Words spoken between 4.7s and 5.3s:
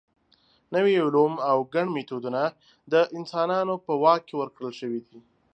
شوي دي.